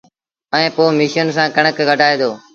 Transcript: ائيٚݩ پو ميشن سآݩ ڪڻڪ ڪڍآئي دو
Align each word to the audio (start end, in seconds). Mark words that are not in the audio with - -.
ائيٚݩ 0.55 0.73
پو 0.75 0.83
ميشن 0.99 1.27
سآݩ 1.35 1.53
ڪڻڪ 1.55 1.75
ڪڍآئي 1.87 2.15
دو 2.21 2.31